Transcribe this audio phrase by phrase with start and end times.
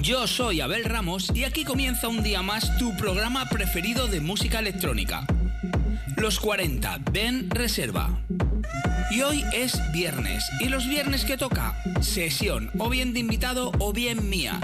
[0.00, 4.58] Yo soy Abel Ramos y aquí comienza un día más tu programa preferido de música
[4.58, 5.26] electrónica.
[6.16, 8.10] Los 40, ven reserva.
[9.10, 13.92] Y hoy es viernes, y los viernes que toca, sesión, o bien de invitado o
[13.92, 14.58] bien mía.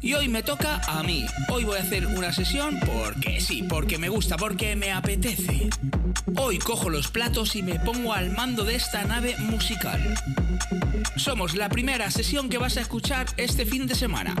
[0.00, 1.26] Y hoy me toca a mí.
[1.48, 5.68] Hoy voy a hacer una sesión porque sí, porque me gusta, porque me apetece.
[6.36, 10.14] Hoy cojo los platos y me pongo al mando de esta nave musical.
[11.16, 14.34] Somos la primera sesión que vas a escuchar este fin de semana.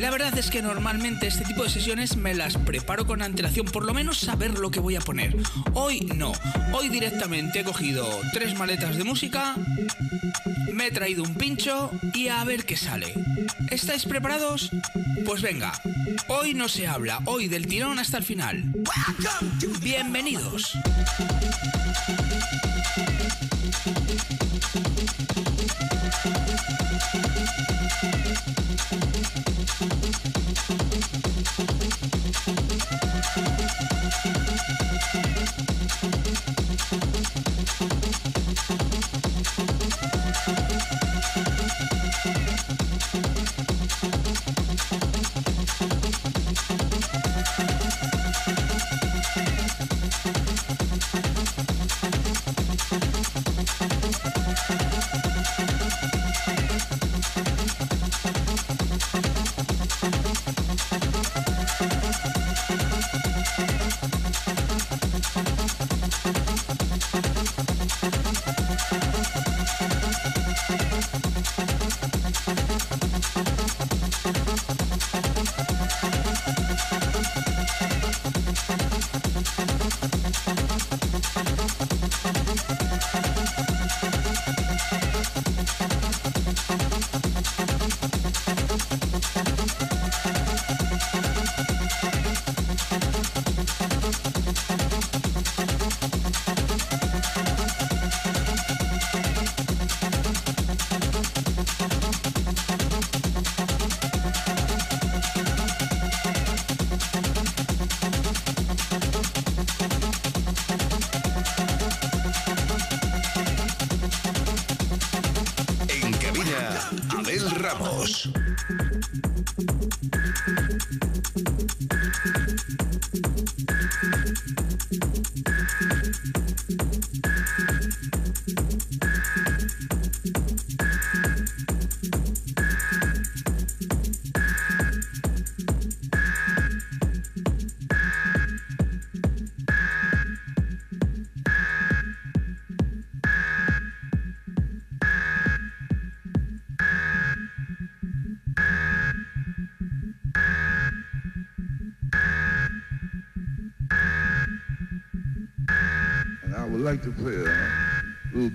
[0.00, 3.84] La verdad es que normalmente este tipo de sesiones me las preparo con antelación, por
[3.84, 5.36] lo menos saber lo que voy a poner.
[5.74, 6.32] Hoy no,
[6.72, 9.54] hoy directamente he cogido tres maletas de música,
[10.72, 13.14] me he traído un pincho y a ver qué sale.
[13.70, 14.70] ¿Estáis preparados?
[15.24, 15.72] Pues venga,
[16.28, 18.72] hoy no se habla, hoy del tirón hasta el final.
[19.82, 20.67] Bienvenidos.
[20.74, 20.82] En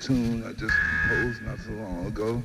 [0.04, 0.74] tune I just
[1.08, 2.44] composed not so long ago.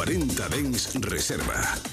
[0.00, 1.89] 40 Dens Reserva.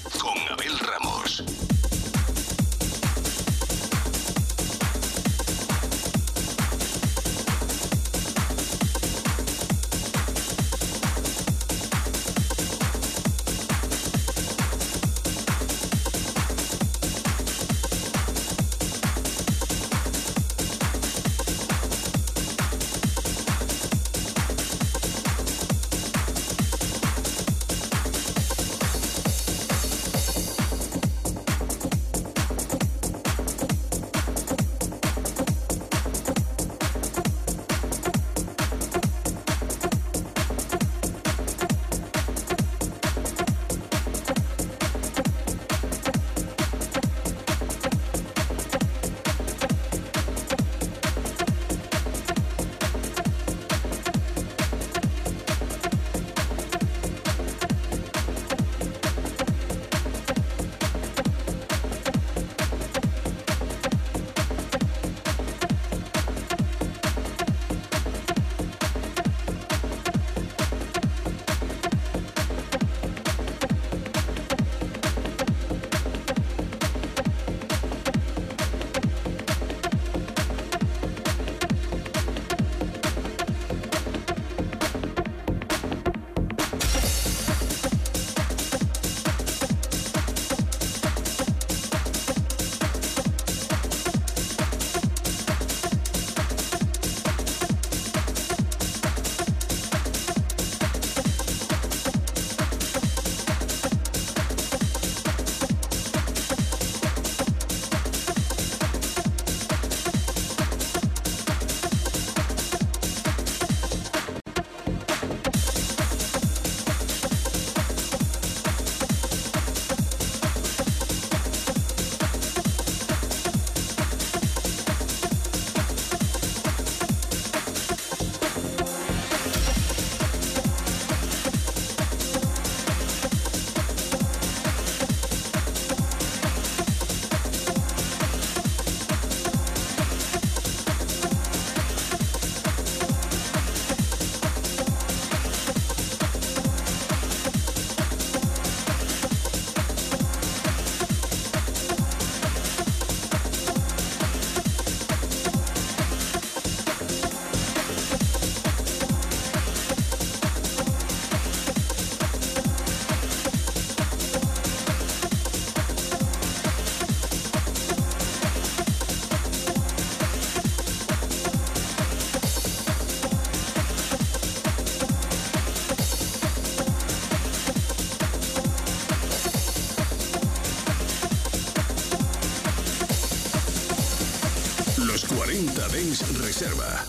[186.68, 187.07] Reserva.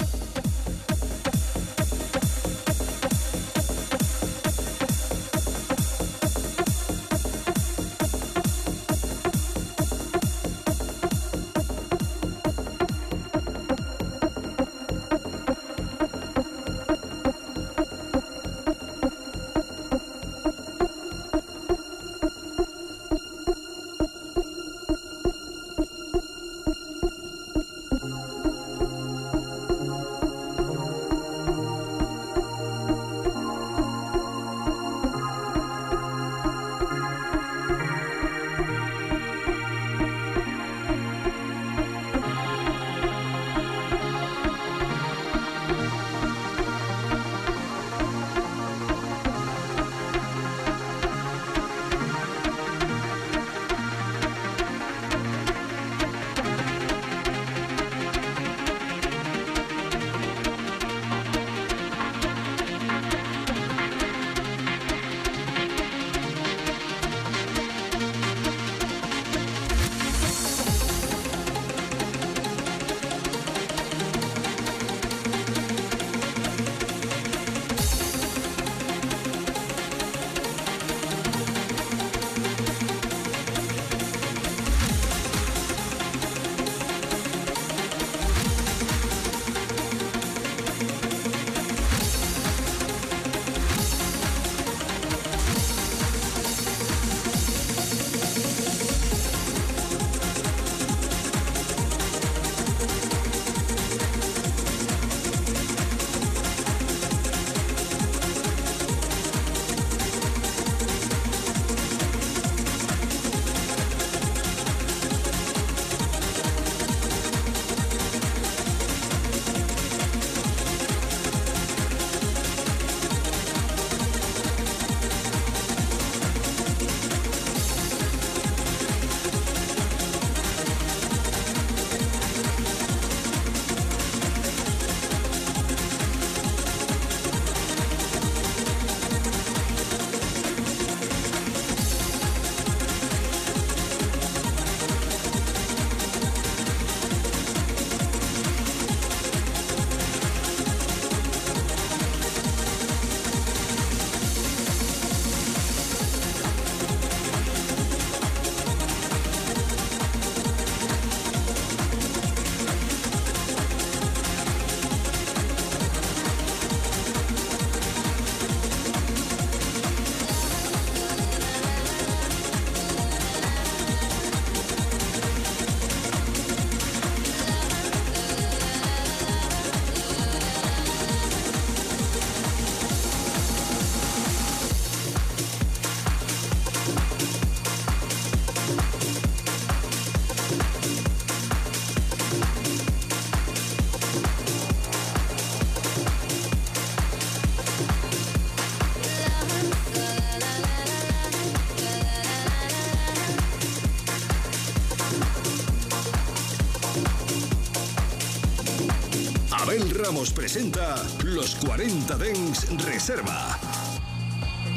[210.08, 213.58] Ramos presenta Los 40 Dens Reserva.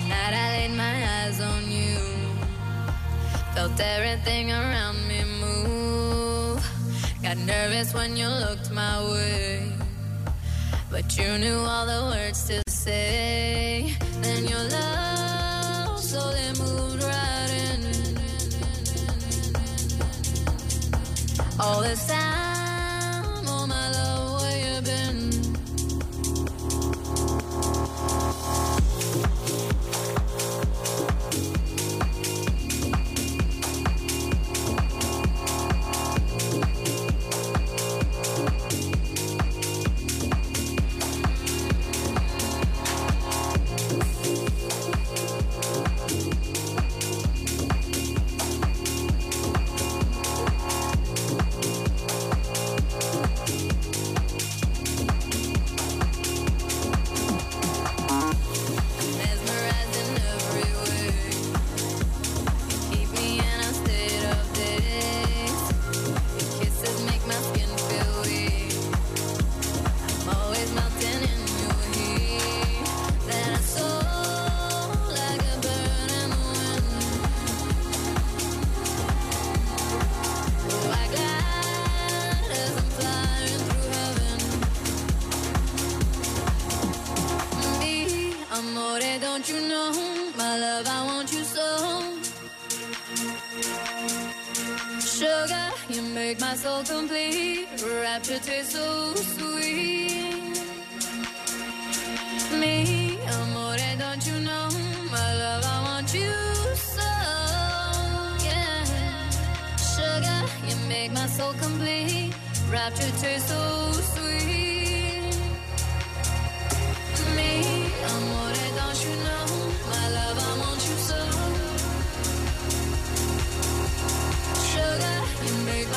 [0.10, 1.98] Night I laid my eyes on you.
[3.56, 6.62] Felt everything around me move.
[7.24, 9.72] Got nervous when you looked my way.
[10.90, 13.96] But you knew all the words to say.
[14.22, 17.80] Then your love slowly moved right in.
[21.58, 22.31] All the sound.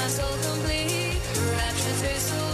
[0.05, 1.17] my soul complete.
[1.57, 2.54] Rapture tastes so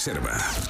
[0.00, 0.69] Reserva.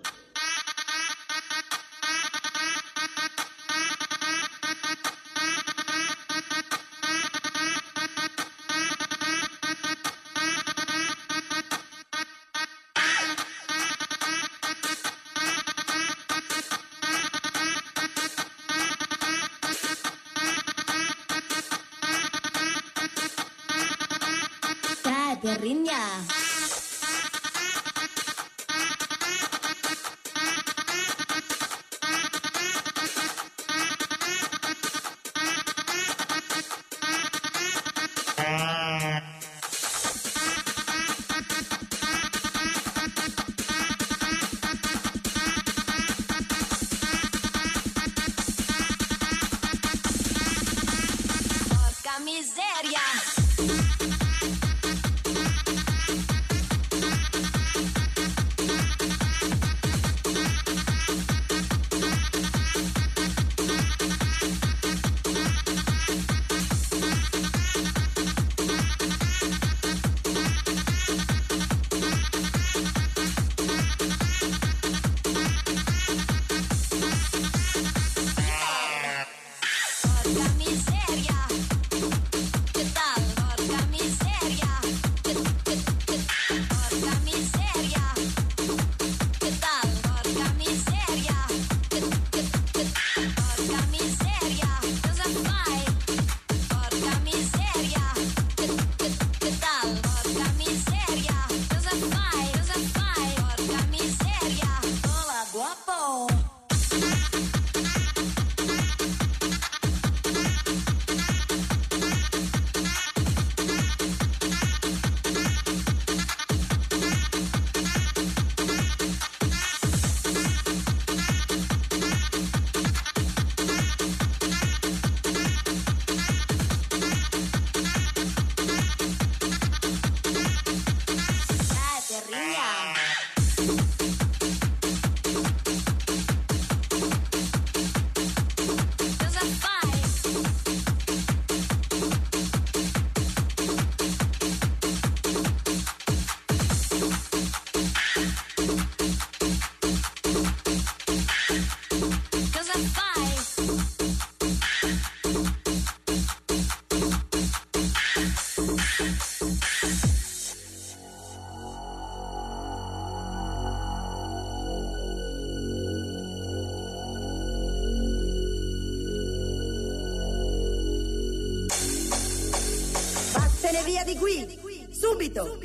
[175.21, 175.59] Subito.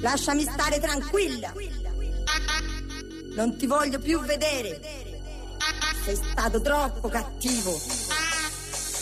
[0.00, 1.52] Lasciami stare tranquilla.
[3.34, 4.80] Non ti voglio più vedere.
[6.04, 7.72] Sei stato troppo cattivo.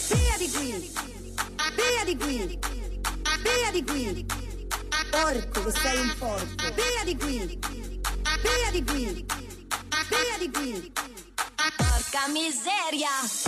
[0.08, 0.92] Via di qui.
[1.74, 2.58] Via di qui.
[3.42, 4.26] Via di qui.
[5.10, 6.72] Porco che sei un porco.
[6.74, 7.58] Via di qui.
[8.40, 9.26] Via di qui.
[10.08, 10.92] Via di qui.
[11.76, 13.43] Porca miseria.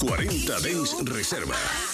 [0.00, 1.93] 40 Days Reserva.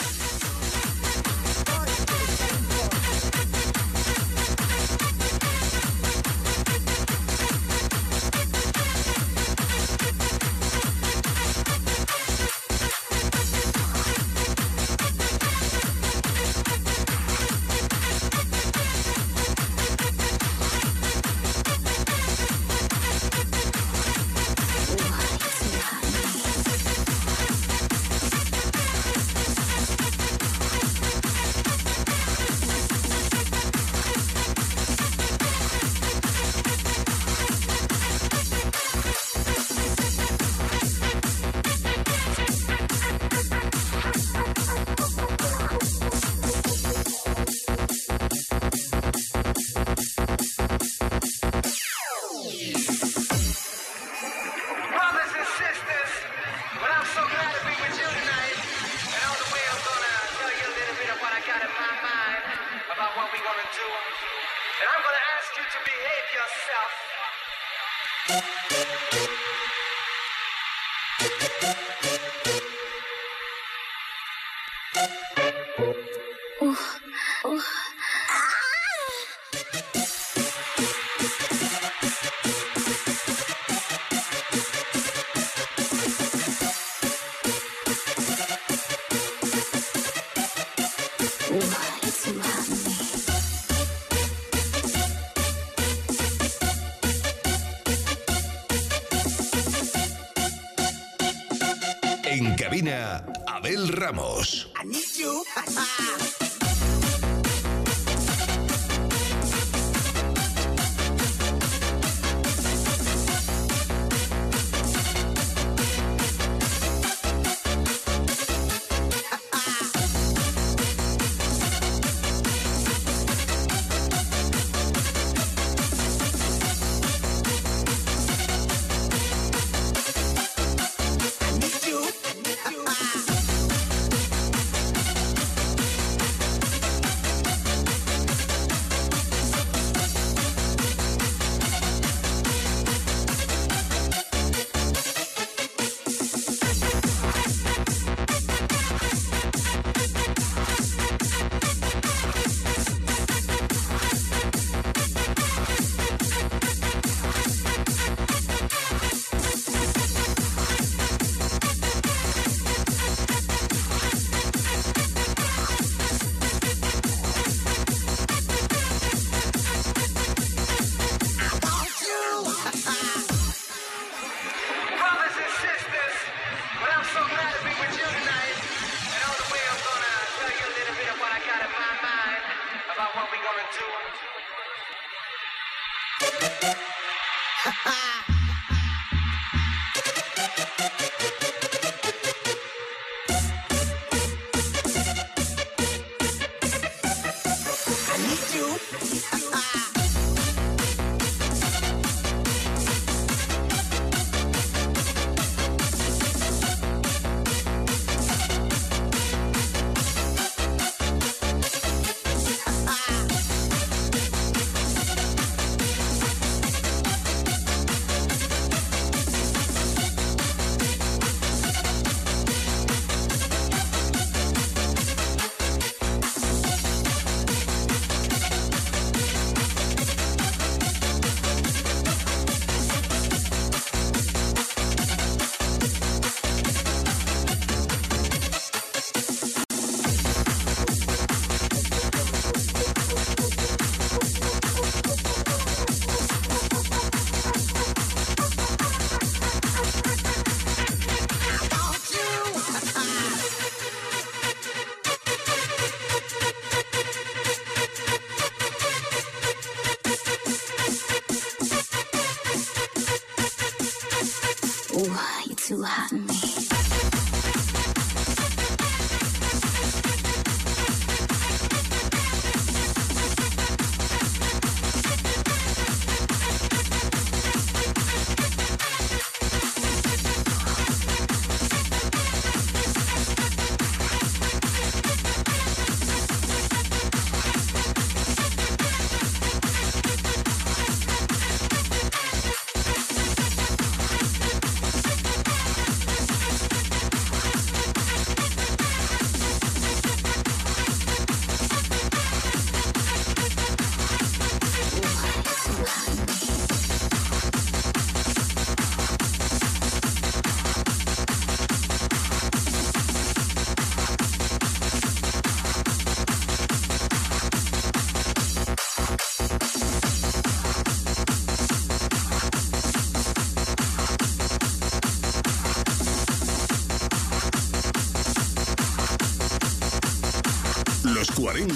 [102.70, 104.70] Cabina, Abel Ramos.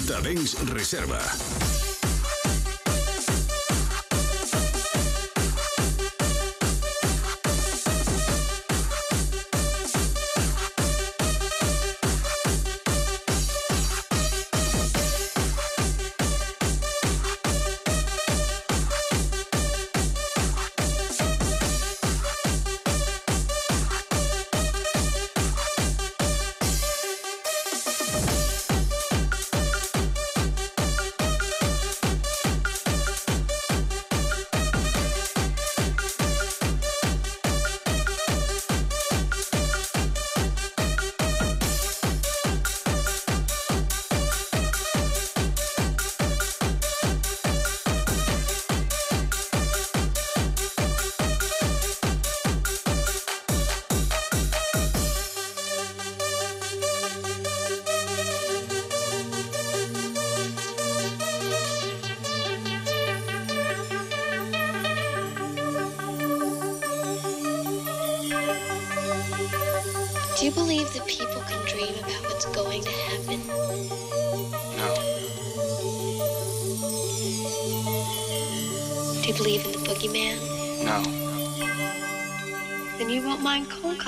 [0.05, 1.19] Los 40 Dens Reserva.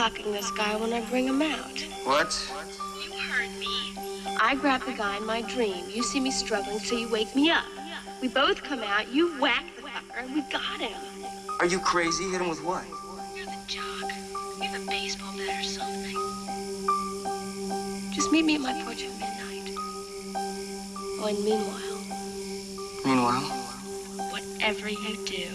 [0.07, 1.81] Mind cold cocking this guy when I bring him out.
[2.03, 2.51] What?
[3.03, 3.93] You heard me.
[4.39, 5.85] I grab the guy in my dream.
[5.89, 7.65] You see me struggling, so you wake me up.
[8.21, 10.97] We both come out, you whack the fucker, and we got him.
[11.59, 12.29] Are you crazy?
[12.29, 12.83] Hit him with what?
[13.35, 14.11] You're the jock.
[14.57, 16.15] You have a baseball bat or something.
[18.13, 19.73] Just meet me at my porch at midnight.
[21.19, 21.83] Oh, and meanwhile,
[23.05, 23.43] Meanwhile?
[24.31, 25.47] whatever you do,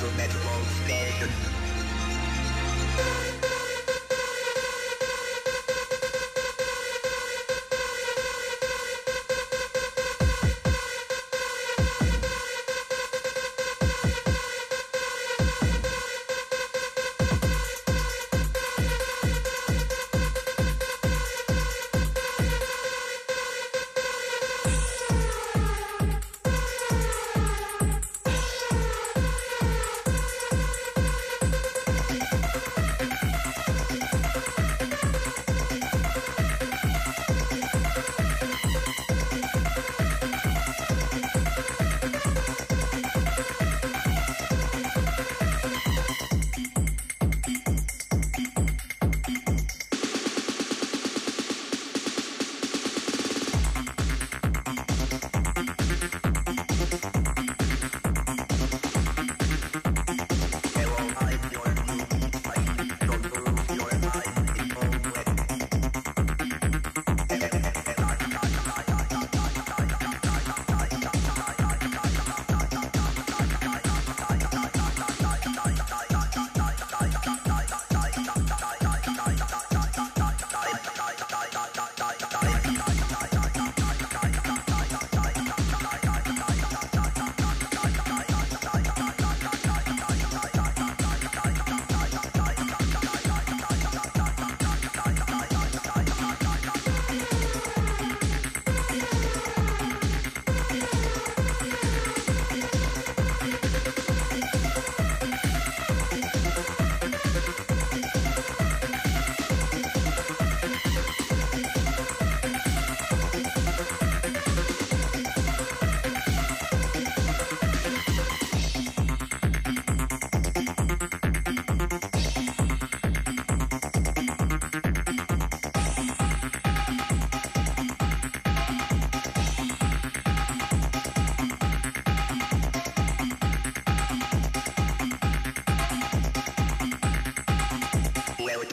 [0.00, 0.40] Metro Metro
[0.86, 1.30] Station.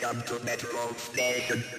[0.08, 1.76] Welcome to Metro Station.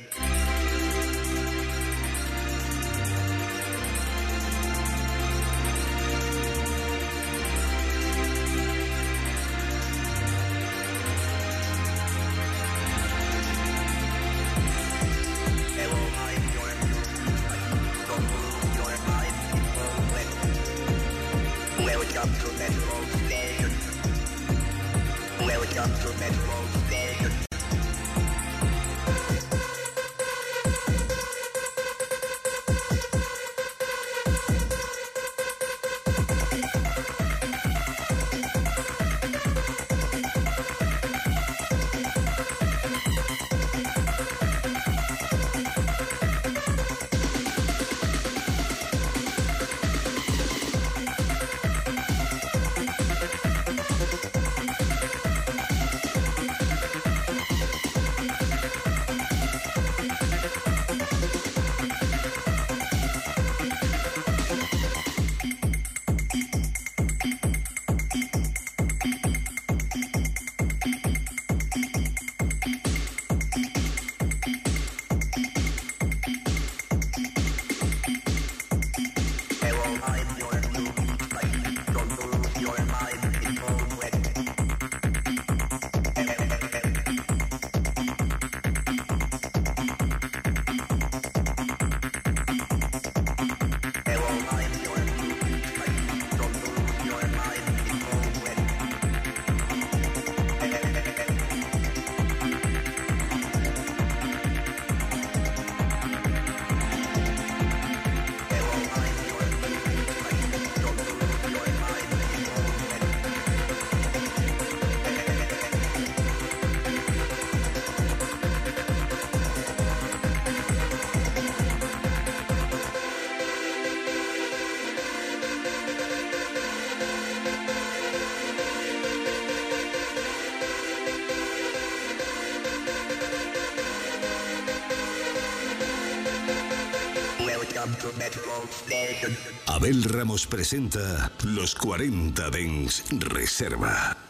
[139.66, 144.28] Abel Ramos presenta Los 40 Dens Reserva.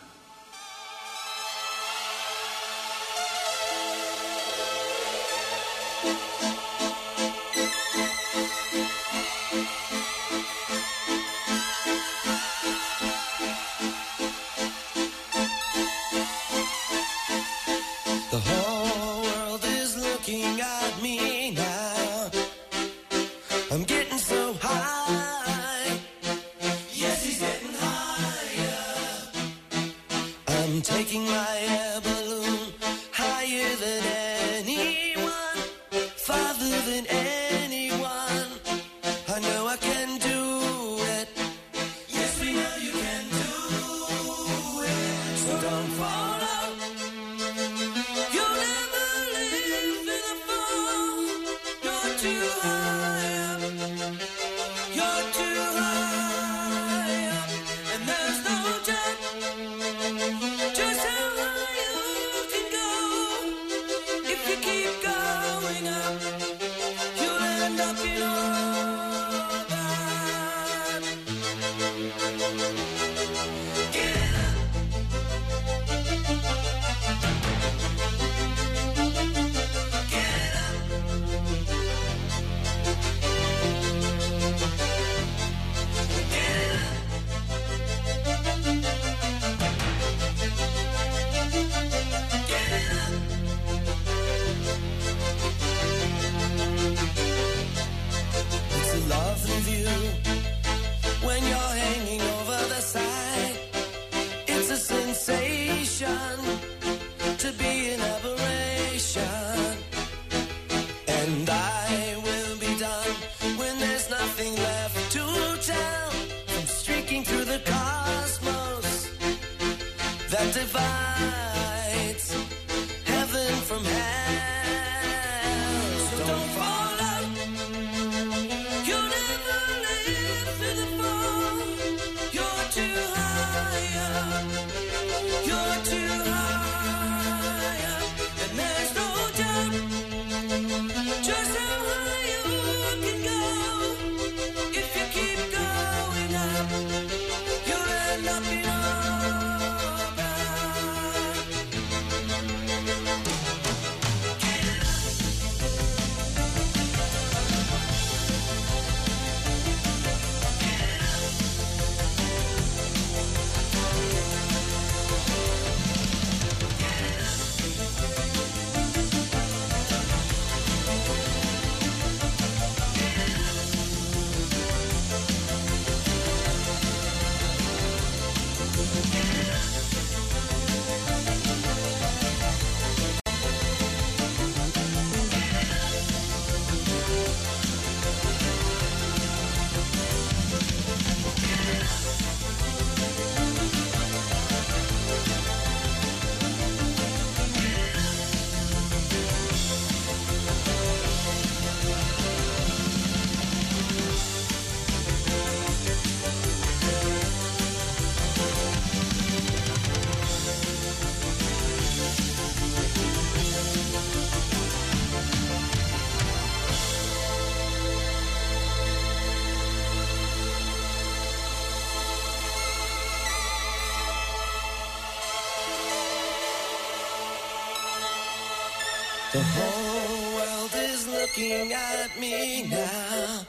[229.39, 233.47] The whole world is looking at me now.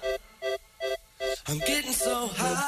[1.47, 2.58] I'm getting so high.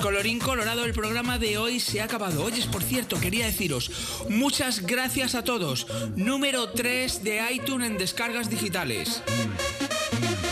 [0.00, 2.44] Colorín colorado, el programa de hoy se ha acabado.
[2.44, 3.90] Oyes, por cierto, quería deciros,
[4.28, 5.86] muchas gracias a todos.
[6.16, 9.22] Número 3 de iTunes en descargas digitales.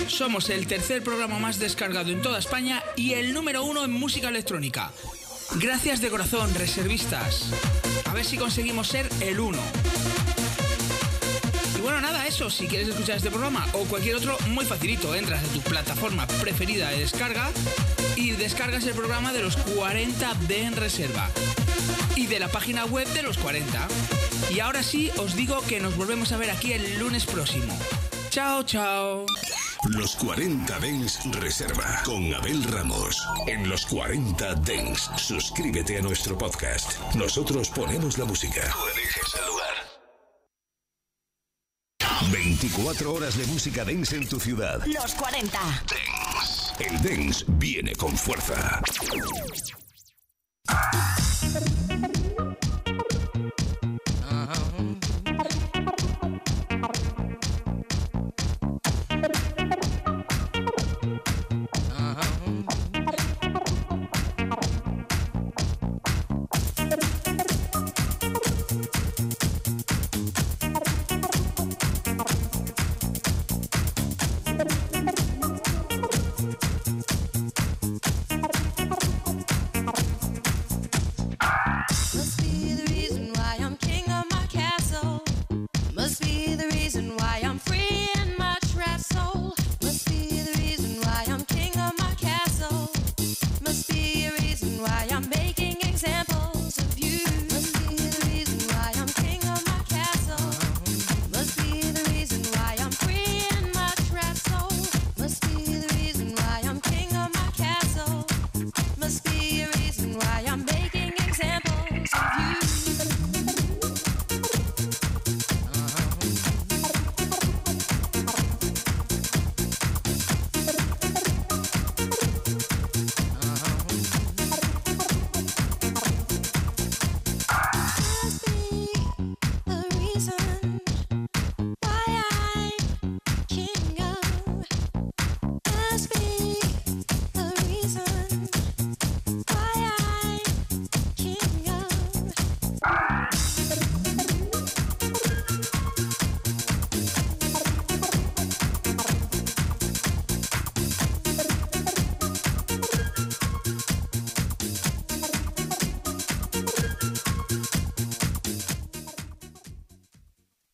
[0.06, 4.28] Somos el tercer programa más descargado en toda España y el número uno en música
[4.28, 4.92] electrónica.
[5.56, 7.50] Gracias de corazón, reservistas.
[8.04, 9.58] A ver si conseguimos ser el uno.
[11.76, 15.42] Y bueno, nada, eso, si quieres escuchar este programa o cualquier otro, muy facilito, entras
[15.42, 17.50] a tu plataforma preferida de descarga
[18.16, 21.30] y descargas el programa de los 40 de en reserva
[22.16, 23.88] y de la página web de los 40.
[24.50, 27.76] Y ahora sí, os digo que nos volvemos a ver aquí el lunes próximo.
[28.30, 29.26] Chao, chao.
[29.84, 33.24] Los 40 Dens Reserva con Abel Ramos.
[33.46, 36.98] En los 40 Dens, suscríbete a nuestro podcast.
[37.14, 38.60] Nosotros ponemos la música.
[38.72, 39.68] Tú eliges el lugar.
[42.32, 44.84] 24 horas de música dance en tu ciudad.
[44.86, 45.58] Los 40.
[45.58, 46.37] Dance.
[46.80, 48.80] El dance viene con fuerza.